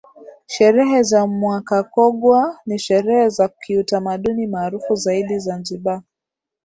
[0.45, 6.01] Sherehe za mwakakogwa ni sherehe za kiutamaduni maarufu zaidi Zanzibar